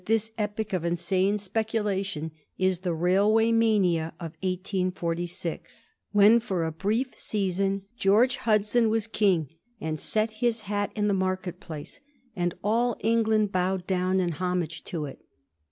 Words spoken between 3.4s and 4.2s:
mania